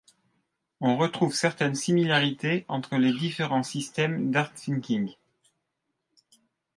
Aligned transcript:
On 0.79 0.97
retrouve 0.97 1.35
certaines 1.35 1.75
similarités 1.75 2.65
entre 2.67 2.97
les 2.97 3.11
différents 3.13 3.61
systèmes 3.61 4.31
d’Art 4.31 4.51
Thinking. 4.51 5.13